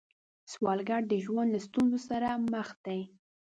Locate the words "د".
1.07-1.13